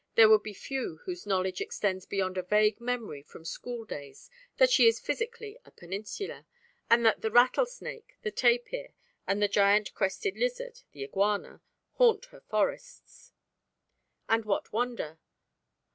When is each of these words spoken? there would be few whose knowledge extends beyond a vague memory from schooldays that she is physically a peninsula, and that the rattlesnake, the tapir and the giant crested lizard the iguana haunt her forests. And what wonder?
there 0.15 0.27
would 0.27 0.41
be 0.41 0.51
few 0.51 0.97
whose 1.03 1.27
knowledge 1.27 1.61
extends 1.61 2.07
beyond 2.07 2.35
a 2.35 2.41
vague 2.41 2.81
memory 2.81 3.21
from 3.21 3.45
schooldays 3.45 4.31
that 4.57 4.71
she 4.71 4.87
is 4.87 4.99
physically 4.99 5.59
a 5.63 5.69
peninsula, 5.69 6.47
and 6.89 7.05
that 7.05 7.21
the 7.21 7.29
rattlesnake, 7.29 8.15
the 8.23 8.31
tapir 8.31 8.95
and 9.27 9.43
the 9.43 9.47
giant 9.47 9.93
crested 9.93 10.35
lizard 10.35 10.81
the 10.91 11.03
iguana 11.03 11.61
haunt 11.97 12.25
her 12.31 12.39
forests. 12.41 13.31
And 14.27 14.43
what 14.43 14.73
wonder? 14.73 15.19